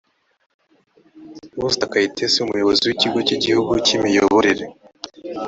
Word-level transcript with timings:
usta 1.67 1.91
kayitesi 1.91 2.37
umuyobozi 2.39 2.83
w 2.85 2.91
ikigo 2.95 3.19
cy 3.27 3.33
igihugu 3.37 3.73
cy 3.85 3.91
imiyoborere 3.97 4.65